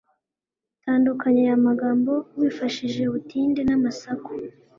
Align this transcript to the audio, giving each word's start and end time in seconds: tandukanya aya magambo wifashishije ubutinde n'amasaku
tandukanya 0.83 1.41
aya 1.45 1.65
magambo 1.67 2.11
wifashishije 2.39 3.01
ubutinde 3.05 3.61
n'amasaku 3.65 4.31